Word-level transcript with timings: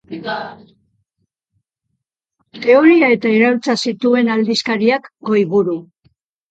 Teoria 2.65 3.13
eta 3.17 3.35
iraultza 3.37 3.79
zituen 3.87 4.35
aldizkariak 4.39 5.17
goiburu. 5.33 5.83